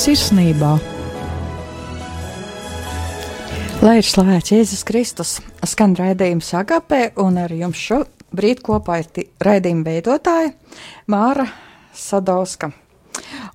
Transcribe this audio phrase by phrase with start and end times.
[0.00, 0.68] Sirsnībā.
[3.84, 5.32] Lai ir slavēts Jēzus Kristus,
[5.68, 10.54] skan raidījums Agape, un ar jums šobrīd kopā ir raidījuma veidotāja
[11.12, 11.44] Māra
[11.92, 12.70] Sadauska.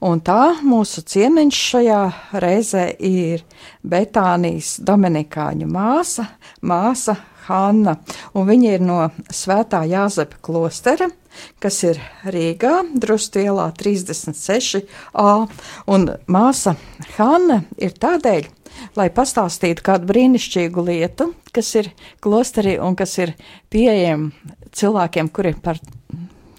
[0.06, 2.02] Un tā mūsu ciemiņš šajā
[2.46, 3.42] reizē ir
[3.82, 6.28] Betānijas Dominikāņu māsa,
[6.62, 7.98] māsa Hanna,
[8.34, 9.00] un viņa ir no
[9.34, 11.10] Svētā Jāzepa klostera,
[11.60, 12.00] kas ir
[12.32, 15.32] Rīgā, Drustu ielā 36a,
[15.92, 16.76] un māsa
[17.18, 18.50] Hanna ir tādēļ,
[19.00, 21.92] lai pastāstītu kādu brīnišķīgu lietu, kas ir
[22.24, 23.36] klosterī un kas ir
[23.72, 24.32] pieejama
[24.76, 25.80] cilvēkiem, kuri par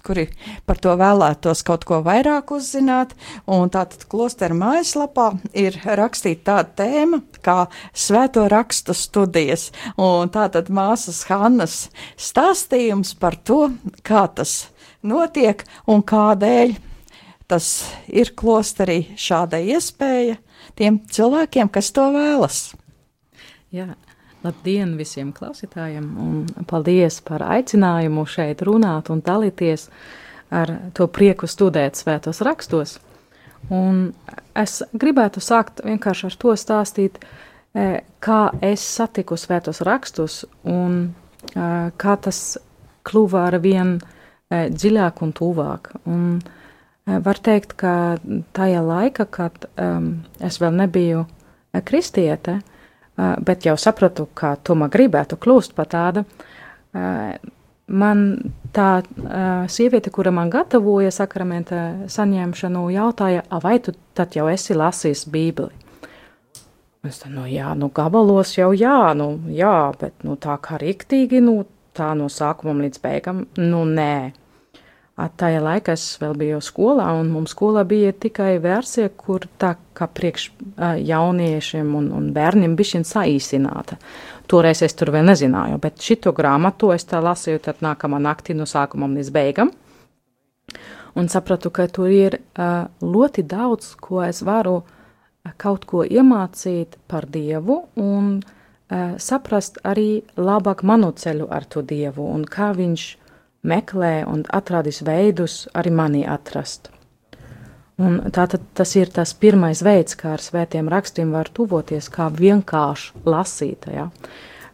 [0.07, 0.27] kuri
[0.67, 3.13] par to vēlētos kaut ko vairāk uzzināt.
[3.47, 7.57] Tātad klostera mājaslapā ir rakstīta tāda tēma kā
[7.91, 9.69] svēto rakstu studijas.
[9.99, 11.77] Un tātad māsas Hannas
[12.15, 13.67] stāstījums par to,
[14.07, 14.67] kā tas
[15.05, 16.77] notiek un kādēļ
[17.47, 17.67] tas
[18.07, 20.35] ir klosterī šāda iespēja
[20.77, 22.59] tiem cilvēkiem, kas to vēlas.
[23.73, 23.93] Jā,
[24.45, 29.87] Labdien visiem klausītājiem, un paldies par aicinājumu šeit runāt un dalīties
[30.53, 32.97] ar to prieku studēt svētos rakstos.
[33.73, 34.11] Un
[34.55, 37.17] es gribētu sākt vienkārši ar to stāstīt,
[37.73, 37.87] e,
[38.23, 41.65] kā es satiku svētos rakstus un e,
[41.97, 42.59] kā tas
[43.09, 45.91] kļuva ar vien e, dziļāk un tuvāk.
[46.05, 46.39] Un
[47.07, 48.19] var teikt, ka
[48.53, 50.09] tajā laika, kad um,
[50.43, 51.21] es vēl nebiju
[51.87, 52.76] kristiete, uh,
[53.17, 56.23] bet jau sapratu, ka tomēr gribētu kļūt par tādu.
[56.93, 57.33] Eh,
[57.87, 58.23] man
[58.75, 65.25] tā eh, sieviete, kura man gatavoja sakramenta saņemšanu, jautāja, vai tu tad jau esi lasījis
[65.33, 65.83] Bībeli?
[67.07, 71.39] Es teicu, nu jā, nu gabalos jau jā, nu jā, bet nu tā kā riktīgi,
[71.43, 71.61] nu
[71.95, 74.33] tā no sākuma līdz beigām, nu nē.
[75.17, 80.05] Tajā laikā es vēl biju skolā, un mums skolā bija tikai versija, kur tā kā
[80.05, 83.97] priekš jauniešiem un, un bērniem bija saīsināta.
[84.45, 88.69] Toreiz es tur vēl nezināju, bet šito grāmatu es tā lasīju tad nākamā naktī no
[88.69, 89.73] sākuma līdz beigām.
[91.17, 92.37] Un sapratu, ka tur ir
[93.01, 94.83] ļoti daudz, ko es varu
[95.57, 98.35] kaut ko iemācīt par Dievu un
[99.17, 103.25] saprast arī labāk manu ceļu ar to Dievu un kā viņš ir
[103.63, 106.91] meklē un atradīs veidus arī mani atrast.
[107.97, 113.23] Un tātad tas ir tas pirmais veids, kā ar svētiem rakstiem var tuvoties, kā vienkārši
[113.25, 113.87] lasīt.
[113.89, 114.09] Ja?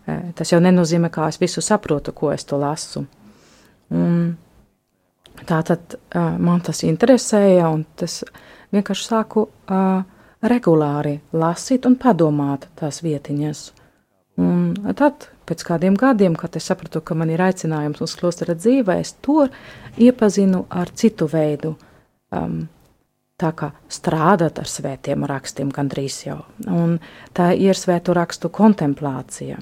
[0.03, 3.05] E, tas jau nenozīmē, ka es visu saprotu, ko es to lasu.
[3.95, 4.17] Un
[5.47, 8.19] tātad e, man tas interesēja, un tas
[8.73, 10.01] vienkārši sāku uh,
[10.44, 13.63] regulāri lasīt un padomāt tās vietiņas.
[14.41, 19.00] Un tad pēc kādiem gadiem, kad es sapratu, ka man ir aicinājums uz klostera dzīvē,
[19.02, 19.48] es to
[20.02, 21.76] iepazinu ar citu veidu,
[22.34, 22.64] um,
[23.40, 26.40] tā kā strādāt ar svētiem rakstiem gandrīz jau.
[26.68, 27.00] Un
[27.36, 29.59] tā ir svēto rakstu kontemplācija.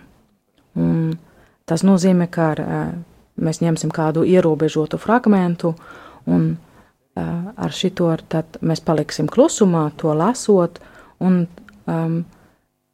[0.79, 1.15] Un
[1.67, 2.91] tas nozīmē, ka ar, uh,
[3.41, 5.73] mēs ņemsim kādu ierobežotu fragmentu
[6.29, 10.79] un uh, ar šito tad mēs paliksim klusumā, to lasot
[11.21, 11.45] un
[11.87, 12.21] um,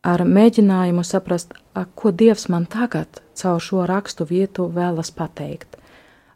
[0.08, 1.54] ar mēģinājumu saprast,
[2.00, 5.78] ko Dievs man tagad caur šo rakstu vietu vēlas pateikt.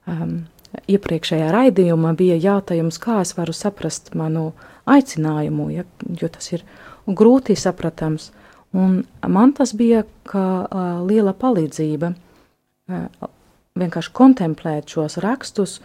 [0.10, 0.46] Um,
[0.92, 4.52] iepriekšējā raidījumā bija jautājums, kā es varu saprast manu
[4.90, 5.86] aicinājumu, ja,
[6.20, 6.66] jo tas ir
[7.08, 8.32] grūti sapratams.
[8.78, 13.32] Un man tas bija kā uh, liela palīdzība uh,
[13.80, 15.80] vienkārši kontemplēt šos rakstus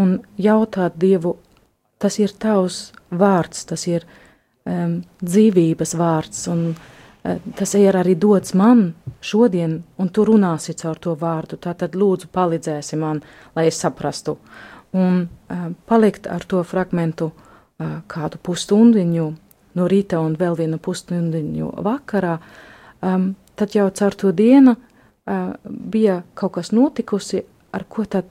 [0.00, 1.36] un jautāt Dievu,
[2.00, 4.06] tas ir tavs vārds, tas ir
[4.64, 6.72] um, dzīvības vārds, un
[7.56, 11.58] tas ir arī dots man šodien, un tu runāsi caur to vārdu.
[11.62, 13.22] Tātad lūdzu palīdzēsi man,
[13.56, 14.38] lai es saprastu.
[14.92, 19.28] Un uh, palikt ar to fragmentu uh, kādu pusstundiņu
[19.78, 22.34] no rīta un vēl vienu pusstundiņu vakarā,
[23.00, 24.74] tad jau caur to dienu
[25.64, 27.40] bija kaut kas notikusi,
[27.72, 28.28] ar ko tad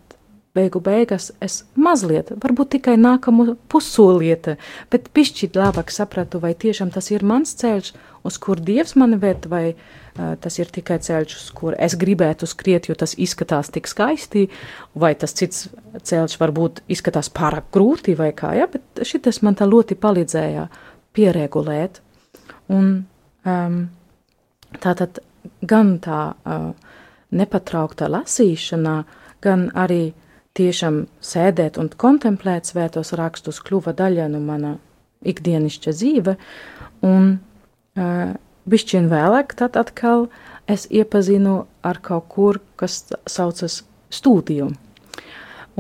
[0.56, 4.58] beigu beigās es mazliet, varbūt tikai nākamo pussolieti,
[4.92, 7.94] bet pišķīt labāk sapratu, vai tiešām tas ir mans ceļš,
[8.28, 12.50] uz kur Dievs mani ved, vai uh, tas ir tikai ceļš, uz kur es gribētu
[12.50, 14.48] skriet, jo tas izskatās tik skaisti,
[14.94, 15.70] vai tas cits
[16.12, 20.68] ceļš varbūt izskatās pārāk grūti vai kā, ja, bet šitas man tā ļoti palīdzēja
[21.16, 22.02] pieregulēt.
[22.72, 22.92] Un
[23.48, 23.82] um,
[24.84, 25.24] tātad
[25.68, 26.72] gan tā uh,
[27.32, 28.96] nepatraukta lasīšana,
[29.42, 30.12] gan arī
[30.58, 34.76] tiešām sēdēt un kontemplēt svētos rakstus kļuva daļa no mana
[35.28, 36.36] ikdienišķa dzīve,
[37.06, 38.34] un uh,
[38.72, 40.28] bišķien vēlāk tad atkal
[40.70, 43.82] es iepazinu ar kaut kur, kas saucas
[44.12, 44.72] stūdiju.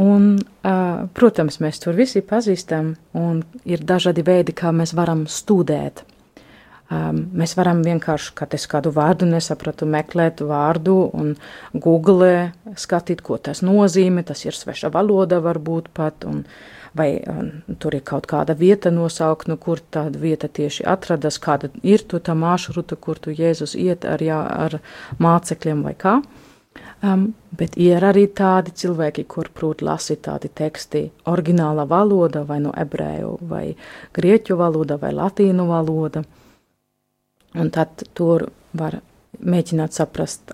[0.01, 6.05] Un, uh, protams, mēs tur visi pazīstam, un ir dažādi veidi, kā mēs varam studēt.
[6.91, 11.29] Um, mēs varam vienkārši, kad es kādu vārdu nesapratu, meklēt vārdu un
[11.71, 14.25] googlē skatīt, ko tas nozīmē.
[14.27, 16.41] Tas ir sveša valoda varbūt pat, un,
[16.97, 17.47] vai um,
[17.79, 22.35] tur ir kaut kāda vieta nosaukt, nu, kur tāda vieta tieši atradas, kāda ir tā
[22.35, 24.81] maršruta, kur tu Jēzus iet ar, jā, ar
[25.23, 26.17] mācekļiem vai kā.
[27.07, 32.75] Um, bet ir arī tādi cilvēki, kur prot lasīt tādi teksti oriģināla valoda, vai no
[32.75, 33.77] ebreju, vai
[34.11, 36.27] grieķu valoda, vai latīnu valoda.
[37.59, 39.01] Un tad tur var
[39.41, 40.53] mēģināt saprast,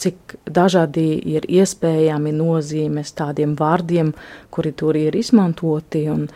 [0.00, 4.14] cik dažādi ir iespējami nozīmes tādiem vārdiem,
[4.50, 6.26] kuri tur ir izmantoti, un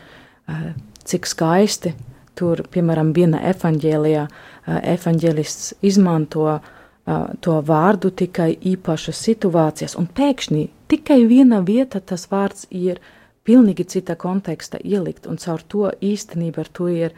[1.09, 1.95] cik skaisti
[2.39, 6.59] tur, piemēram, viena evaņģēlijā, uh, evaņģēlists izmanto
[7.41, 13.01] to vārdu tikai īpašas situācijas, un pēkšņi tikai viena vieta tas vārds ir
[13.49, 17.17] pilnīgi cita konteksta ielikt, un caur to īstenībā ar to ir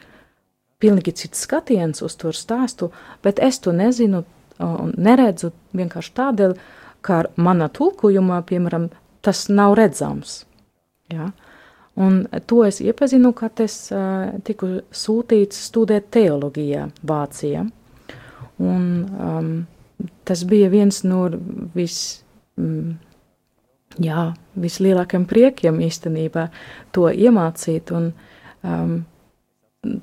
[0.80, 2.90] pilnīgi cits skatiens uz to stāstu,
[3.22, 4.24] bet es to nezinu
[4.60, 6.54] un neredzu vienkārši tādēļ,
[7.04, 8.90] ka manā tulkojumā, piemēram,
[9.24, 10.42] tas nav redzams.
[11.12, 11.30] Ja?
[12.00, 17.66] Un to es iepazinu, kad es uh, tiku sūtīts studēt teoloģijā Vācijā.
[18.60, 18.82] Un
[19.26, 19.52] um,
[20.28, 21.26] tas bija viens no
[21.74, 21.98] vis,
[22.60, 22.92] mm,
[24.04, 24.26] jā,
[24.60, 26.46] vislielākajiem priekiem īstenībā
[26.94, 28.12] to iemācīt un
[28.62, 29.00] um,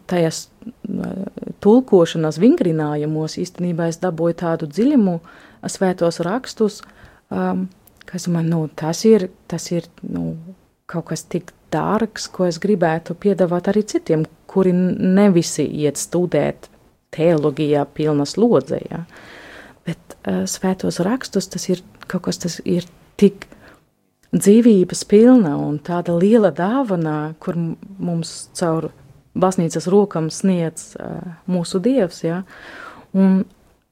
[0.09, 1.25] tajās uh,
[1.63, 5.17] tulkošanas vingrinājumos īstenībā es dabūju tādu dziļumu
[5.69, 6.81] svētos rakstus,
[7.33, 7.67] um,
[8.09, 10.31] kas man, nu, tas ir, tas ir, nu,
[10.89, 16.69] kaut kas tik dārgs, ko es gribētu piedāvāt arī citiem, kuri ne visi iet studēt
[17.15, 19.03] teoloģijā pilnas lodzē, ja.
[19.87, 22.87] Bet uh, svētos rakstus tas ir kaut kas, tas ir
[23.19, 23.45] tik
[24.35, 28.89] dzīvības pilna un tāda liela dāvana, kur mums caur
[29.39, 32.41] baznīcas rokam sniedz uh, mūsu dievs, ja,
[33.17, 33.43] un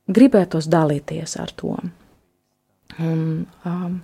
[0.07, 1.75] gribētos dalīties ar to.
[3.01, 3.95] Un, um,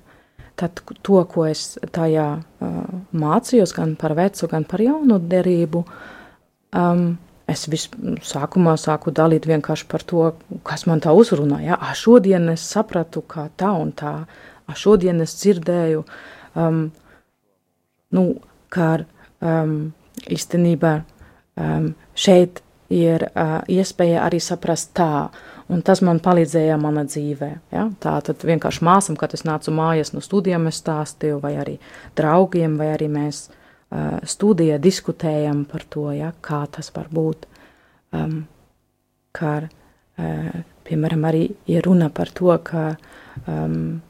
[0.59, 2.79] tad to, ko es tajā uh,
[3.13, 5.83] mācījos, gan par vecu, gan par jaunu derību,
[6.77, 7.05] um,
[7.51, 10.27] es sākumā sāku dalīt vienkārši par to,
[10.67, 11.75] kas man tā uzrunāja.
[11.75, 11.93] Ja?
[11.97, 16.03] Šodien es sapratu, kā tā un tā, a, šodien es dzirdēju,
[16.59, 16.83] um,
[18.15, 18.25] nu,
[18.71, 19.75] kā um,
[20.31, 20.93] īstenībā
[21.59, 22.61] um, šeit
[22.91, 25.29] ir uh, iespēja arī saprast tā,
[25.71, 27.51] un tas man palīdzēja manā dzīvē.
[27.71, 27.87] Ja?
[28.03, 31.77] Tā tad vienkārši māsam, kad es nācu mājās no studijām, es stāstīju, vai arī
[32.19, 37.47] draugiem, vai arī mēs uh, studijā diskutējam par to, ja, kā tas var būt.
[38.11, 38.43] Um,
[39.37, 42.95] kā, uh, piemēram, arī ir runa par to, ka
[43.47, 44.01] um,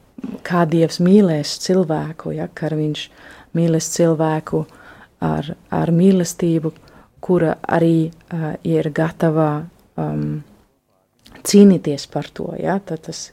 [0.46, 3.06] kā Dievs mīlēs cilvēku, ja, ka viņš
[3.56, 4.64] mīlēs cilvēku
[5.22, 6.72] ar, ar mīlestību,
[7.22, 9.50] kura arī uh, ir gatava
[9.96, 10.42] um,
[11.42, 12.52] cīnīties par to.
[12.58, 13.28] Ja, tad tas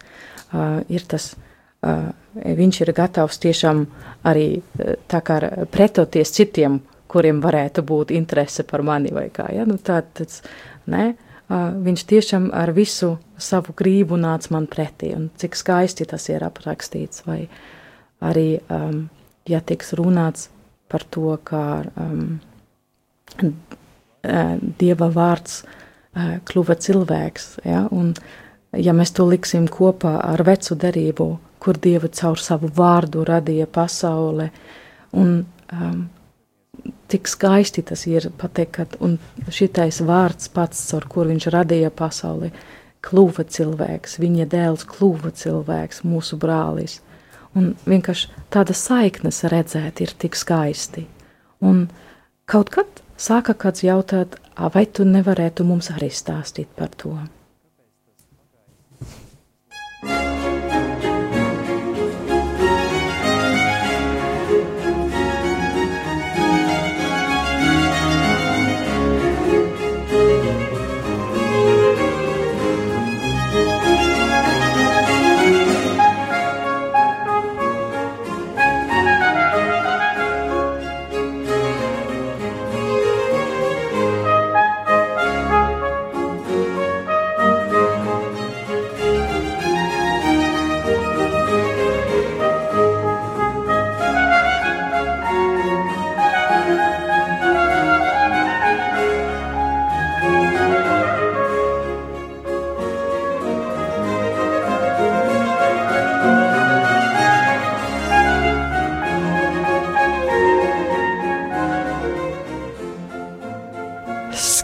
[0.53, 3.85] uh, ir tas uh, viņš ir gatavs tiešām
[4.28, 4.61] arī
[5.09, 5.40] tā kā
[5.71, 9.47] pretoties citiem, kuriem varētu būt interese par mani vai kā.
[9.54, 9.66] Ja?
[9.66, 10.44] Nu, tā, tāds,
[10.90, 11.16] ne?
[11.49, 17.23] Viņš tiešām ar visu savu grību nāca man pretī, un cik skaisti tas ir aprakstīts,
[17.25, 17.40] vai
[18.21, 19.07] arī, um,
[19.49, 20.52] ja tiks runāts
[20.90, 21.63] par to, kā
[21.97, 22.37] um,
[24.80, 27.85] Dieva vārds uh, kļuva cilvēks, ja?
[27.92, 28.14] un
[28.76, 34.49] ja mēs to liksim kopā ar vecu derību, kur Dieva caur savu vārdu radīja pasauli.
[35.19, 35.31] Un
[35.73, 36.02] um,
[37.11, 42.52] tik skaisti tas ir pateikt, ka šitais vārds pats, caur kur viņš radīja pasauli,
[43.06, 46.99] kļuva cilvēks, viņa dēls kļuva cilvēks, mūsu brālis.
[47.57, 51.07] Un vienkārši tāda saiknes redzēt ir tik skaisti.
[51.66, 51.88] Un
[52.49, 54.40] kaut kad sāka kāds jautāt,
[54.73, 57.16] vai tu nevarētu mums arī stāstīt par to?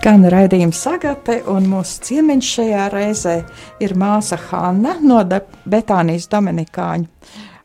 [0.06, 3.32] Skan raidījums Sagape, un mūsu ciemiņš šajā reizē
[3.82, 7.08] ir māsa Hanna no Betānijas Dominikāņu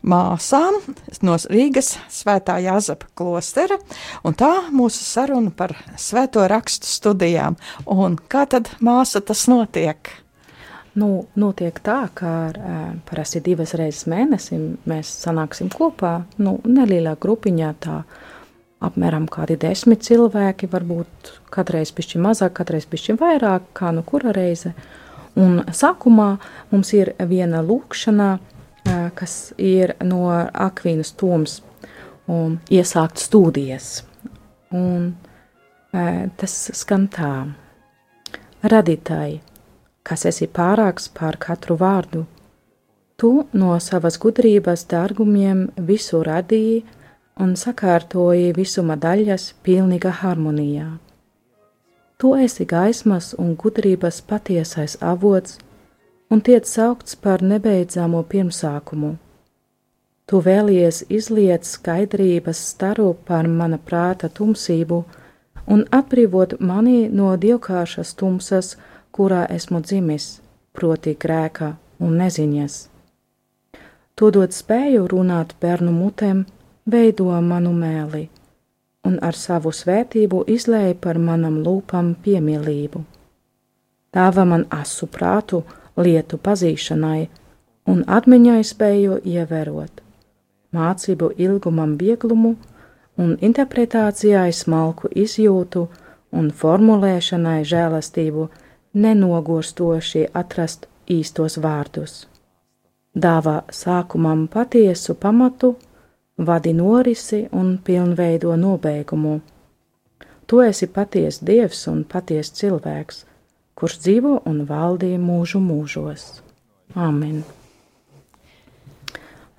[0.09, 0.78] māsām
[1.20, 3.76] no Rīgas Svētā Jāzepa klostera,
[4.25, 7.61] un tā mūsu saruna par svēto rakstu studijām.
[7.85, 10.09] Un kā tad māsa tas notiek?
[10.97, 12.35] Nu, notiek tā, ka
[13.12, 18.00] parasti divas reizes mēnesī mēs sanāksim kopā, nu, nelielā grupiņā tā
[18.80, 24.72] apmēram kādi desmit cilvēki, varbūt katreiz pišķi mazāk, katreiz pišķi vairāk, kā nu kura reize.
[25.38, 26.30] Un sākumā
[26.72, 28.30] mums ir viena lūkšana,
[29.14, 31.60] kas ir no Akvīnas Toms
[32.30, 34.00] un iesākt studijas.
[34.75, 35.12] Un
[36.40, 37.34] tas skan tā.
[38.60, 39.38] Radītāji,
[40.04, 42.26] kas esi pārāks pār katru vārdu,
[43.16, 46.82] tu no savas gudrības dārgumiem visu radīji
[47.37, 50.90] un sakārtoji visuma daļas pilnīga harmonijā.
[52.20, 55.58] Tu esi gaismas un gudrības patiesais avots,
[56.30, 59.14] un tiek saukts par nebeidzamo pirmsākumu.
[60.28, 65.00] Tu vēlies izliet skaidrības staru par mana prāta tumsību
[65.66, 68.76] un atbrīvot mani no divkāršas tumsas,
[69.10, 70.28] kurā esmu dzimis,
[70.72, 72.76] proti grēka un neziņas.
[74.14, 76.44] To dod spēju runāt bērnu mutēm,
[76.92, 78.28] veido manu mēli,
[79.06, 83.02] un ar savu svētību izlēja par manam lūpam piemīlību.
[84.14, 85.62] Dāvā man asu prātu,
[85.97, 87.28] lietu pazīšanai
[87.90, 90.02] un atmiņai spēju ievērot,
[90.75, 92.54] mācību ilgumam vieglumu
[93.20, 95.87] un interpretācijai smalku izjūtu
[96.37, 98.49] un formulēšanai žēlastību
[98.94, 102.26] nenogurstoši atrast īstos vārdus.
[103.14, 105.75] Dāvā sākumam patiesu pamatu,
[106.47, 109.40] vadi norisi un pilnveido nobeigumu.
[110.47, 113.25] Tu esi patiesa dievs un patiesa cilvēks,
[113.78, 116.40] kurš dzīvo un valdīja mūžu mūžos.
[116.99, 117.42] Āmen!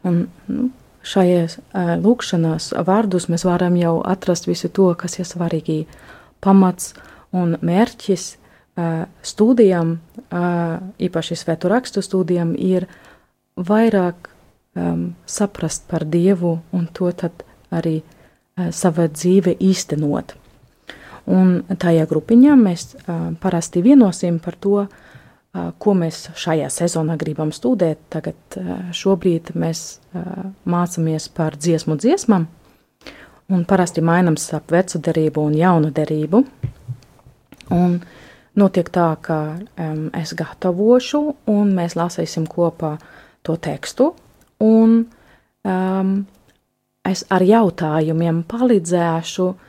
[0.03, 0.67] Un, nu,
[1.05, 5.85] šajās uh, lūkšanās vārdus mēs varam jau atrast visu to, kas ir svarīgi
[6.41, 6.95] pamats
[7.31, 9.95] un mērķis uh, studijām,
[10.27, 12.89] uh, īpaši svētu rakstu studijām, ir
[13.55, 14.30] vairāk
[14.75, 17.11] um, saprast par Dievu un to
[17.71, 20.35] arī uh, savā dzīve īstenot.
[21.31, 27.51] Un tajā grupiņā mēs uh, parasti vienosim par to, uh, ko mēs šajā sezonā gribam
[27.53, 28.01] studēt.
[28.09, 32.47] Tagad uh, šobrīd mēs uh, mācāmies par dziesmu dziesmām,
[33.51, 36.43] un parasti mainām ap vecu derību un jaunu derību.
[37.71, 37.99] Un
[38.55, 39.37] notiek tā, ka
[39.79, 42.97] um, es gatavošu, un mēs lasīsim kopā
[43.45, 44.11] to tekstu,
[44.61, 45.01] un
[45.65, 46.13] um,
[47.07, 49.67] es ar jautājumiem palīdzēšu uh,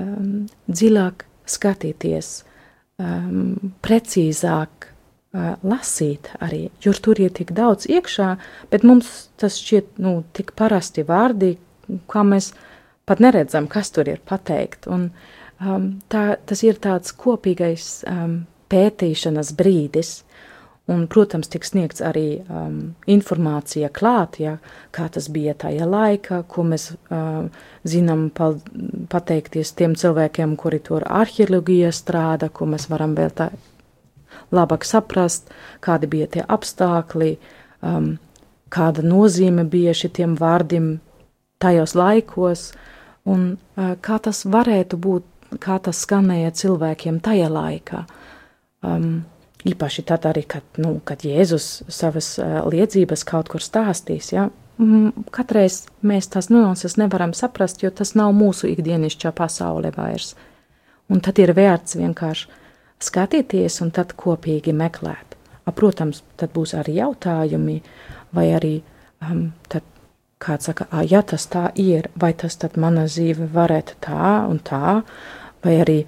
[0.00, 2.30] um, dziļāk skatīties,
[3.02, 8.34] um, precīzāk uh, lasīt arī, jo tur ir tik daudz iekšā,
[8.72, 11.54] bet mums tas šķiet nu, tik parasti vārdi,
[12.10, 12.52] kā mēs
[13.08, 14.88] pat neredzam, kas tur ir pateikt.
[14.88, 15.10] Un,
[15.60, 20.22] um, tā, tas ir tāds kopīgais um, pētīšanas brīdis,
[20.84, 22.74] Un, protams, tiks sniegts arī um,
[23.08, 24.58] informācija klāt, ja,
[24.92, 27.46] kā tas bija tajā laikā, ko mēs uh,
[27.88, 28.50] zinām pa,
[29.08, 33.48] pateikties tiem cilvēkiem, kuri tur arheoloģija strādā, ko mēs varam vēl tā
[34.52, 35.48] labāk saprast,
[35.80, 37.32] kādi bija tie apstākļi,
[37.80, 38.14] um,
[38.68, 40.98] kāda nozīme bija šitiem vārdiem
[41.64, 42.74] tajos laikos,
[43.24, 45.30] un uh, kā tas varētu būt,
[45.64, 48.04] kā tas skanēja cilvēkiem tajā laikā.
[48.84, 49.24] Um,
[49.64, 52.34] Īpaši tad arī, kad, nu, kad Jēzus savas
[52.68, 58.34] liedzības kaut kur stāstīs, ja, mm, katreiz mēs tās nuanses nevaram saprast, jo tas nav
[58.36, 60.34] mūsu ikdienišķā pasaule vairs.
[61.08, 62.50] Un tad ir vērts vienkārši
[63.04, 65.36] skatīties un tad kopīgi meklēt.
[65.64, 67.78] A, protams, tad būs arī jautājumi,
[68.36, 68.74] vai arī
[69.24, 69.84] um, tad
[70.44, 74.60] kāds saka, ah, ja tas tā ir, vai tas tad mana dzīve varētu tā un
[74.60, 75.00] tā,
[75.64, 75.98] vai arī,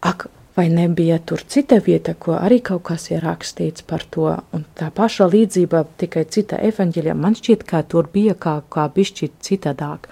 [0.00, 4.64] ak, vai nebija tur cita vieta, ko arī kaut kas ir rakstīts par to, un
[4.76, 10.08] tā paša līdzība tikai cita evaņģeļa, man šķiet, ka tur bija kā, kā bišķi citādāk.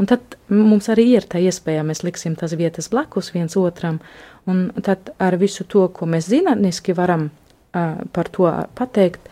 [0.00, 4.00] Un tad mums arī ir tā iespēja, mēs liksim tas vietas blakus viens otram,
[4.48, 9.28] un tad ar visu to, ko mēs zinātniski varam uh, par to pateikt,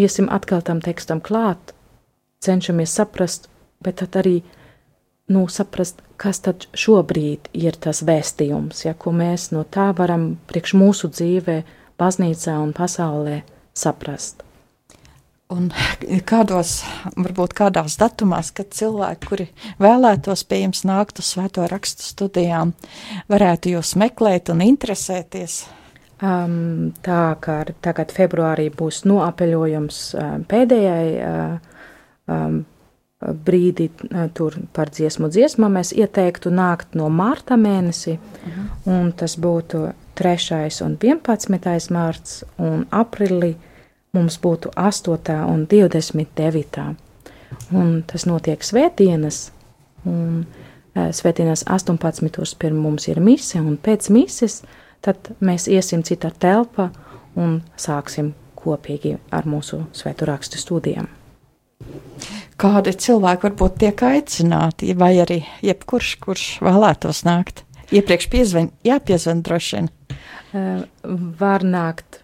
[0.00, 1.74] iesim atkal tam tekstam klāt,
[2.40, 3.50] cenšamies saprast,
[3.84, 4.59] bet tad arī uh,
[5.30, 10.76] nu, saprast, kas tad šobrīd ir tas vēstījums, ja, ko mēs no tā varam priekš
[10.76, 11.62] mūsu dzīvē,
[12.00, 13.42] baznīcā un pasaulē
[13.76, 14.44] saprast.
[15.50, 15.66] Un
[16.30, 16.76] kādos,
[17.18, 19.46] varbūt kādās datumās, kad cilvēki, kuri
[19.82, 22.76] vēlētos pie jums nākt uz svēto rakstu studijām,
[23.30, 25.64] varētu jūs meklēt un interesēties?
[26.20, 31.08] Um, tā kā tagad februārī būs noapeļojums um, pēdējai
[32.28, 32.60] um,
[33.20, 38.70] brīdī uh, tur par dziesmu dziesmā, mēs ieteiktu nākt no mārta mēnesi, uh mhm.
[38.94, 40.68] un tas būtu 3.
[40.84, 41.90] un 11.
[41.90, 43.54] mārts, un aprīlī
[44.12, 45.38] mums būtu 8.
[45.46, 46.94] un 29.
[47.74, 49.50] Un tas notiek svētdienas,
[50.04, 52.58] un uh, svētdienas 18.
[52.58, 54.62] pirms mums ir mise, un pēc mises–
[55.04, 56.90] tad mēs iesim citā telpā
[57.38, 61.08] un sāksim kopīgi ar mūsu svētu rakstu studijām.
[62.60, 67.62] Kādi cilvēki varbūt tiek aicināti, vai arī jebkurš, kurš vēlētos nākt?
[67.88, 69.88] Iepriekš piezvan, jāpiezvan droši vien.
[70.52, 70.82] Uh,
[71.40, 72.20] var nākt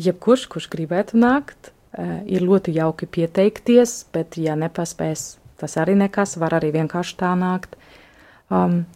[0.00, 1.68] jebkurš, kurš gribētu nākt.
[1.92, 7.36] Uh, ir ļoti jauki pieteikties, bet, ja nepaspēs, tas arī nekas, var arī vienkārši tā
[7.36, 7.76] nākt.
[8.48, 8.86] Um,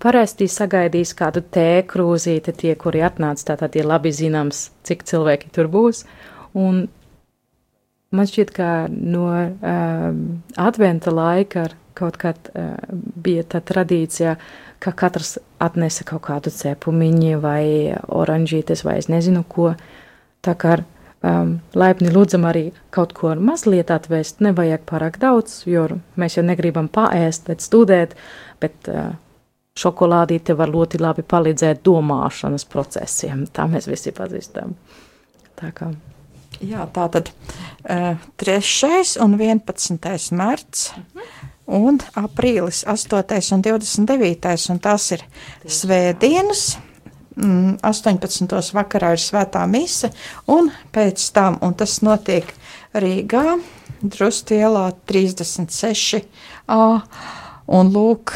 [0.00, 6.04] Parasti sagaidīs kādu tēkrūzīti, tie, kuri atnāca, tātad ir labi zināms, cik cilvēki tur būs.
[6.54, 6.86] Un
[8.16, 10.06] man šķiet, ka no uh,
[10.60, 14.36] adventa laika kaut kad uh, bija tā tradīcija,
[14.82, 19.72] ka katrs atnesa kaut kādu cepumiņu vai oranžītes vai es nezinu ko.
[20.44, 25.86] Tā kā um, laipni lūdzam arī kaut ko mazliet atvest, nevajag pārāk daudz, jo
[26.20, 28.16] mēs jau negribam paēst, bet studēt,
[28.62, 29.14] bet uh,
[29.76, 33.46] šokolādīte var ļoti labi palīdzēt domāšanas procesiem.
[33.52, 34.76] Tā mēs visi pazīstam.
[35.56, 35.90] Tā kā.
[36.64, 38.60] Jā, tā tad uh, 3.
[39.24, 40.32] un 11.
[40.36, 40.90] marts
[41.66, 43.22] un aprīlis 8.
[43.54, 44.70] un 29.
[44.72, 45.24] un tās ir
[45.66, 46.76] svētdienas.
[47.36, 48.46] 18.
[48.46, 50.08] Mm, vakarā ir svētā mise,
[50.48, 52.48] un pēc tam, un tas notiek
[52.96, 53.58] Rīgā,
[54.00, 56.22] Drustielā 36.
[56.72, 57.02] A,
[57.66, 58.32] un lūk,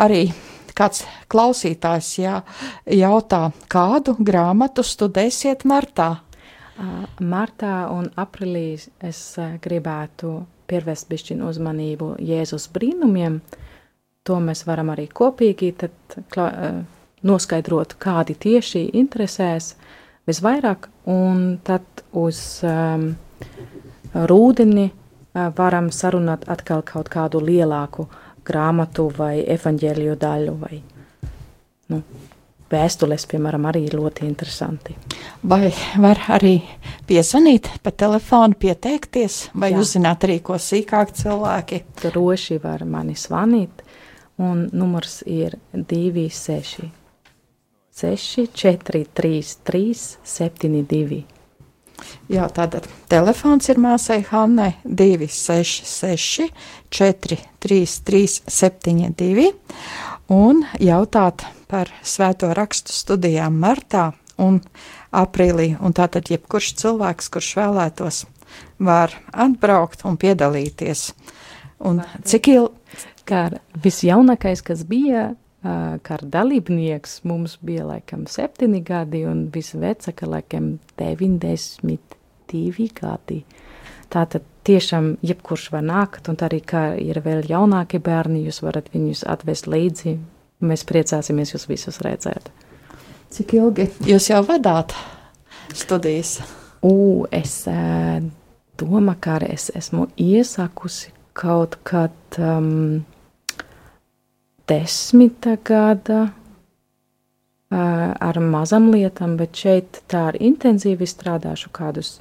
[0.00, 0.30] arī
[0.72, 2.40] kāds klausītājs jā,
[2.88, 6.14] jautā, kādu grāmatu studēsiet martā?
[7.20, 9.20] Martā un aprīlī es
[9.62, 10.32] gribētu
[10.70, 13.40] pievērst bišķiņu uzmanību Jēzus brīnumiem.
[14.24, 15.72] To mēs varam arī kopīgi
[17.26, 19.74] noskaidrot, kādi tieši interesēs
[20.28, 23.10] visvairāk, un tad uz um,
[24.14, 24.88] rūdeni
[25.34, 28.08] varam sarunāt atkal kaut kādu lielāku
[28.46, 30.80] grāmatu vai evaņģēliju daļu vai
[31.92, 32.02] nu,
[32.70, 34.94] vēstules, piemēram, arī ļoti interesanti.
[35.42, 36.56] Vai var arī
[37.08, 39.80] piezvanīt pa telefonu, pieteikties, vai Jā.
[39.82, 41.82] uzzināt arī ko sīkāk cilvēki?
[42.04, 43.82] Droši var mani zvanīt,
[44.38, 46.90] un numurs ir 26
[48.00, 51.22] 6 4 3 3 7 2.
[52.30, 56.48] Jā, tātad telefons ir māsai Hannai 266
[56.90, 59.50] 433 72
[60.30, 64.60] un jautāt par svēto rakstu studijām martā un
[65.12, 65.74] aprīlī.
[65.82, 68.24] Un tātad jebkurš cilvēks, kurš vēlētos,
[68.78, 71.10] var atbraukt un piedalīties.
[71.86, 72.76] Un cik ilgi?
[73.30, 73.44] Kā
[73.84, 83.44] visjaunākais, kas bija, kā dalībnieks mums bija laikam septiņi gadi un visvecāka laikam 92 gadi.
[84.10, 89.24] Tātad tiešām jebkurš var nākt, un arī, kā ir vēl jaunāki bērni, jūs varat viņus
[89.30, 90.16] atvest līdzi.
[90.60, 92.50] Mēs priecāsimies jūs visus redzēt.
[93.32, 94.92] Cik ilgi jūs jau vadāt
[95.72, 96.40] studijas?
[96.82, 97.62] U, es
[98.80, 103.04] domāju, ka es esmu iesākusi kaut kad um,
[104.68, 106.26] desmita gada
[107.70, 112.16] ar mazam lietām, bet šeit tā ar intensīvi strādāšu kādus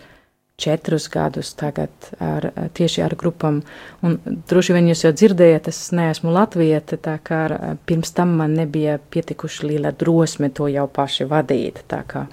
[0.60, 3.62] četrus gadus tagad ar, tieši ar grupām.
[4.06, 4.18] Un
[4.50, 7.58] droši vien jūs jau dzirdējat, es neesmu latvieta, tā kā ar,
[7.90, 12.28] pirms tam man nebija pietikuši liela drosme to jau paši vadīt, tā kā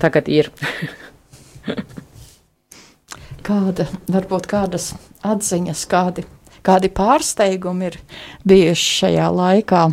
[0.00, 0.52] tagad ir.
[3.48, 4.90] Kāda, varbūt kādas
[5.24, 6.24] atziņas, kādi
[6.68, 7.98] kādi pārsteigumi ir
[8.48, 9.86] bijuši šajā laikā.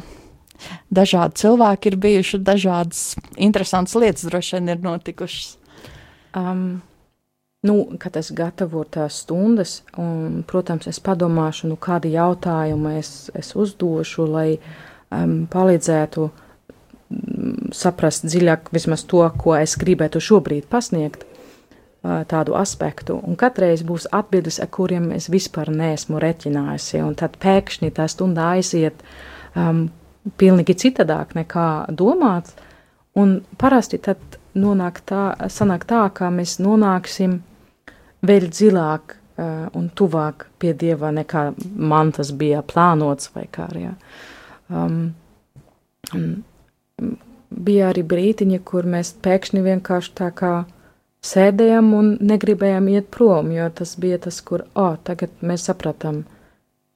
[0.95, 3.01] Dažādi cilvēki ir bijuši, dažādas
[3.37, 5.55] interesantas lietas droši vien ir notikušas.
[6.35, 6.81] Um,
[7.65, 13.53] nu, kad es gatavoju tās stundas, un, protams, es padomāšu, nu, kādi jautājumi es, es
[13.57, 21.25] uzdošu, lai um, palīdzētu um, saprast dziļāk vismaz to, ko es gribētu šobrīd pasniegt
[22.29, 27.91] tādu aspektu, un katreiz būs atbildes, ar kuriem es vispār neesmu reķinājusi, un tad pēkšņi
[27.97, 29.01] tā stunda aiziet
[29.55, 29.87] um,
[30.37, 32.55] pilnīgi citādāk nekā domāts,
[33.17, 34.21] un parasti tad
[34.55, 37.39] nonāk tā, sanāk tā, ka mēs nonāksim
[38.25, 43.89] vēl dziļāk uh, un tuvāk pie Dieva nekā man tas bija plānots kā arī.
[44.69, 45.13] Um,
[47.49, 50.53] bija arī brītiņi, kur mēs pēkšņi vienkārši tā kā
[51.25, 56.23] sēdējām un negribējām iet prom, jo tas bija tas, kur, oh, tagad mēs sapratām.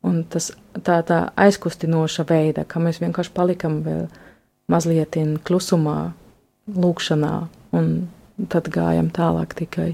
[0.06, 4.06] Un tas tā, tā aizkustinoša veida, ka mēs vienkārši palikam vēl
[4.72, 6.14] mazliet klusumā,
[6.70, 7.34] lūkšanā,
[7.76, 7.90] un
[8.48, 9.90] tad gājam tālāk tikai.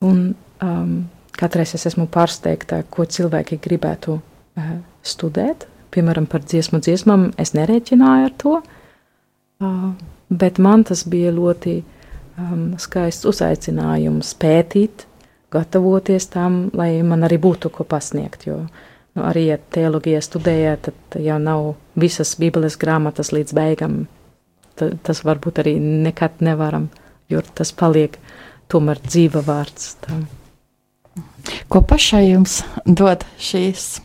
[0.00, 0.20] Un
[0.64, 0.92] um,
[1.36, 4.70] katreiz es esmu pārsteigta, ko cilvēki gribētu uh,
[5.04, 5.66] studēt.
[5.92, 9.90] Piemēram, par dziesmu dziesmām es nerēķināju ar to, uh,
[10.30, 15.04] bet man tas bija ļoti um, skaists uzaicinājums pētīt,
[15.52, 18.46] gatavoties tam, lai man arī būtu ko pasniegt.
[18.48, 24.04] Jo nu, arī, ja teoloģija studējā, tad jau nav visas Bībeles grāmatas līdz beigām.
[24.76, 26.88] Tas varbūt arī nekad nevaram,
[27.28, 28.16] jo tas paliek
[28.70, 29.94] tomēr dzīva vārds.
[30.04, 30.24] Tam.
[31.70, 34.00] Ko pašai jums dod šīs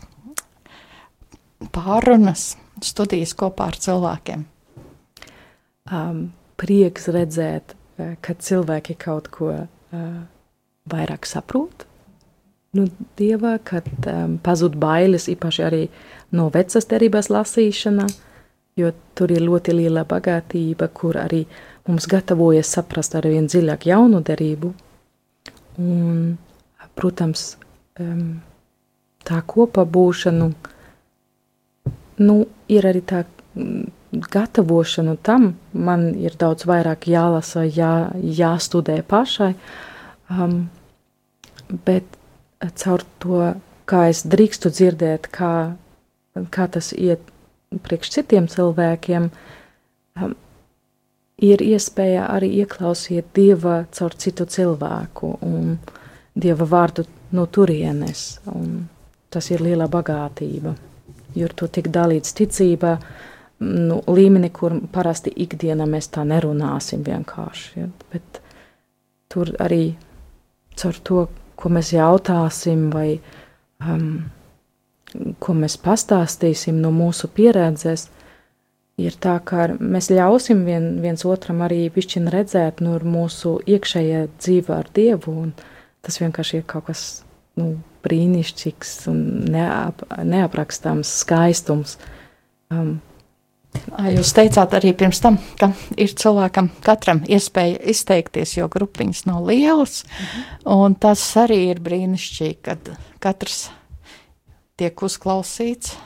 [1.74, 4.46] pārunas, studijas kopā ar cilvēkiem?
[5.86, 6.22] Um,
[6.58, 10.16] prieks redzēt, uh, ka cilvēki kaut ko uh,
[10.90, 11.86] vairāk saprot.
[12.76, 15.82] Nu, dievā, kad um, pazūd bailes, īpaši arī
[16.36, 18.08] no vecas derības lasīšana,
[18.76, 21.46] jo tur ir ļoti liela bagātība, kur arī
[21.86, 24.72] mums gatavojas saprast ar vien dziļāk jaunu derību.
[25.78, 26.36] Un
[26.96, 27.56] protams,
[29.26, 30.48] tā kopā būšana,
[32.24, 32.36] nu,
[32.72, 33.24] ir arī tā
[34.12, 39.52] gatavošana tam, man ir daudz vairāk jālasa, jā, jāstudē pašai,
[40.30, 40.68] um,
[41.84, 42.18] bet
[42.80, 43.42] caur to,
[43.86, 45.52] kā es drīkstu dzirdēt, kā,
[46.54, 47.22] kā tas iet
[47.84, 49.28] priekš citiem cilvēkiem,
[50.22, 50.36] um,
[51.42, 55.38] ir iespēja arī ieklausīt Dieva caur citu cilvēku.
[55.44, 55.78] Un,
[56.36, 58.40] dieva vārdu no turienes.
[59.30, 60.74] Tas ir liela bagātība,
[61.36, 62.96] jo tur tiek dalīts ticība
[63.60, 67.72] nu, līmenī, kur parasti ikdienā mēs tā nerunāsim vienkārši.
[67.80, 67.88] Ja?
[68.12, 68.40] Bet
[69.32, 69.96] tur arī
[70.76, 73.16] caur to, ko mēs jautāsim vai
[73.80, 74.28] um,
[75.40, 78.10] ko mēs pastāstīsim no mūsu pieredzes,
[79.00, 84.76] ir tā, ka mēs ļausim vien, viens otram arī pišķiņ redzēt no mūsu iekšējā dzīve
[84.76, 85.52] ar Dievu un
[86.06, 87.02] tas vienkārši ir kaut kas
[87.60, 89.20] nu, brīnišķīgs un
[89.52, 91.96] neap, neaprakstāms skaistums.
[92.72, 92.98] Um,
[93.76, 95.68] Jūs teicāt arī pirms tam, ka
[96.00, 100.46] ir cilvēkam katram iespēja izteikties, jo grupiņas nav lielas, mhm.
[100.72, 103.66] un tas arī ir brīnišķīgi, kad katrs
[104.80, 105.96] tiek uzklausīts.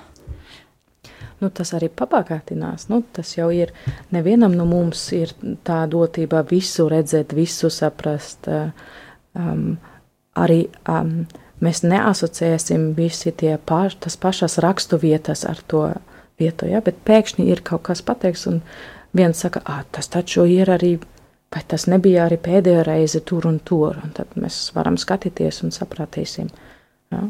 [1.41, 2.89] Nu, tas arī pabagātinās.
[2.93, 3.73] Nu, tas jau ir
[4.13, 5.33] nevienam no mums ir
[5.65, 8.49] tā dotība visu redzēt, visu saprast.
[9.33, 9.79] Um,
[10.37, 11.23] arī um,
[11.65, 15.87] mēs neasociēsim visi tie paš, tas pašas rakstu vietas ar to
[16.41, 18.61] vietu, ja, bet pēkšņi ir kaut kas pateiks, un
[19.17, 20.97] viens saka, ah, tas taču ir arī,
[21.53, 25.75] vai tas nebija arī pēdējā reize tur un tur, un tad mēs varam skatīties un
[25.75, 26.51] sapratīsim.
[27.13, 27.25] Ja.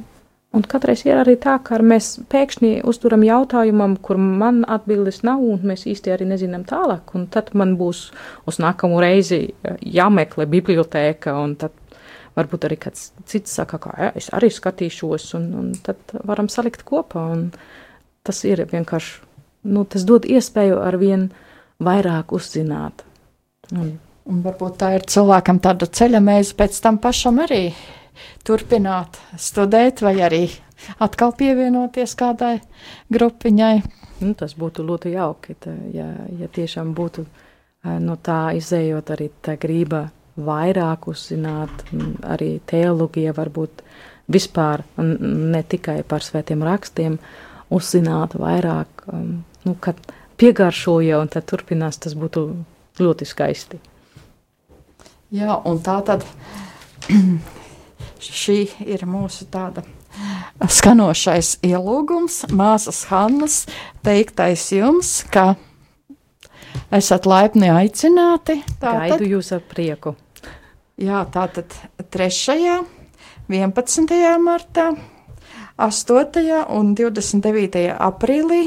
[0.51, 5.61] Un katreiz ir arī tā, ka mēs pēkšņi uzturam jautājumam, kur man atbildes nav, un
[5.71, 8.01] mēs īsti arī nezinām tālāk, un tad man būs
[8.51, 9.45] uz nākamo reizi
[9.87, 11.77] jāmeklē bibliotēka, un tad
[12.35, 16.83] varbūt arī kāds cits saka, ka ja, es arī skatīšos, un, un tad varam salikt
[16.89, 17.29] kopā.
[18.27, 19.23] Tas ir vienkārši,
[19.71, 21.29] nu, tas dod iespēju ar vien
[21.79, 23.07] vairāk uzzināt.
[23.71, 23.95] Un,
[24.27, 27.69] un varbūt tā ir cilvēkam tāda ceļa mēze pēc tam pašam arī
[28.47, 30.45] turpināt studēt vai arī
[31.01, 32.59] atkal pievienoties kādai
[33.13, 33.75] grupiņai.
[34.21, 37.25] Nu, tas būtu ļoti jauki, tā, ja, ja tiešām būtu
[38.05, 41.85] no tā izējot arī tā grība vairāk uzzināt,
[42.25, 43.83] arī teoloģija varbūt
[44.31, 47.19] vispār ne tikai par svētiem rakstiem,
[47.71, 49.99] uzzināt vairāk, um, nu, kad
[50.41, 52.45] piegaršoja un tad turpinās, tas būtu
[53.01, 53.81] ļoti skaisti.
[55.35, 56.25] Jā, un tā tad
[58.21, 59.85] šī ir mūsu tāda
[60.61, 63.63] skanošais ielūgums, māsas Hannas
[64.05, 65.55] teiktais jums, ka
[66.93, 68.61] esat laipni aicināti.
[68.81, 70.17] Tātad, Gaidu jūs ar prieku.
[71.01, 71.77] Jā, tā tad
[72.13, 72.83] 3.
[73.51, 74.13] 11.
[74.39, 74.91] martā,
[75.81, 76.43] 8.
[76.77, 77.87] un 29.
[77.97, 78.63] aprīlī.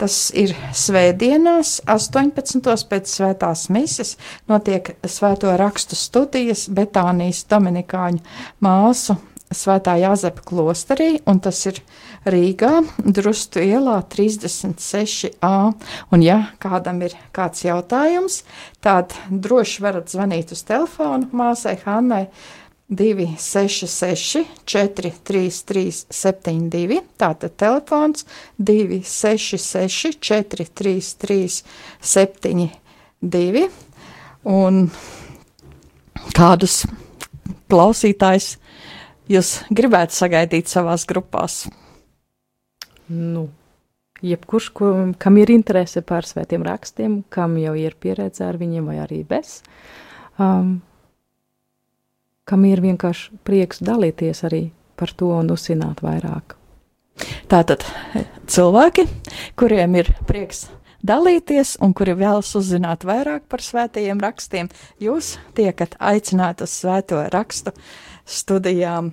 [0.00, 2.64] Tas ir svētdienās, 18.
[2.90, 4.16] pēc svētās mises,
[4.50, 8.24] notiek svēto rakstu studijas Betānijas Dominikāņu
[8.64, 9.14] māsu
[9.54, 11.78] Svētā Jāzepa klosterī, un tas ir
[12.26, 15.50] Rīgā, Drustu ielā 36a.
[16.10, 18.40] Un, ja kādam ir kāds jautājums,
[18.82, 22.24] tad droši varat zvanīt uz telefonu māsai Hannai
[22.94, 27.00] 266, 433, 72.
[27.20, 28.26] Tātad telefons
[28.58, 31.62] 266, 433,
[32.00, 33.66] 72.
[34.44, 34.86] Un
[36.36, 36.84] kādus
[37.72, 38.54] klausītājus
[39.30, 41.64] jūs gribētu sagaidīt savās grupās?
[43.08, 43.48] Nu,
[44.24, 44.70] jebkurš,
[45.20, 49.60] kam ir interese par svētiem rakstiem, kam jau ir pieredze ar viņiem vai arī bez.
[50.40, 50.78] Um,
[52.44, 56.56] kam ir vienkārši prieks dalīties arī par to un uzzināt vairāk.
[57.50, 57.84] Tātad
[58.50, 59.06] cilvēki,
[59.58, 60.66] kuriem ir prieks
[61.04, 67.74] dalīties un kuri vēlas uzzināt vairāk par svētajiem rakstiem, jūs tiekat aicināti uz svēto rakstu
[68.24, 69.12] studijām.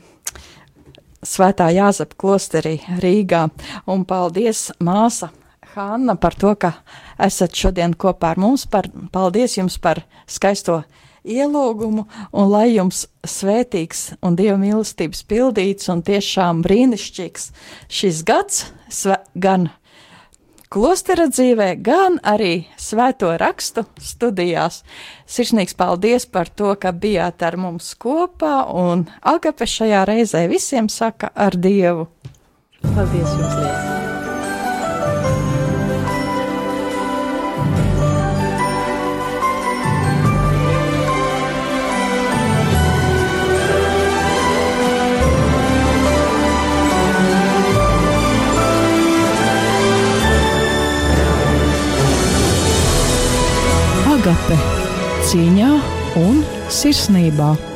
[1.21, 3.45] Svētā Jāzepa klosterī Rīgā,
[3.85, 5.29] un paldies māsa
[5.75, 6.73] Hanna par to, ka
[7.21, 8.65] esat šodien kopā ar mums.
[8.67, 10.81] Par, paldies jums par skaisto
[11.23, 17.51] ielūgumu, un lai jums svētīgs un dieva mīlestības pildīts un tiešām brīnišķīgs
[17.91, 19.69] šis gads, sve, gan
[20.71, 24.81] klostera dzīvē, gan arī svēto rakstu studijās.
[25.27, 31.33] Sirsnīgs paldies par to, ka bijāt ar mums kopā, un Agape šajā reizē visiem saka
[31.35, 32.07] ar Dievu.
[32.81, 34.00] Paldies jums, Liels!
[54.31, 54.55] Agape
[55.27, 55.69] cīņā
[56.21, 56.37] un
[56.71, 57.70] sirsnībā.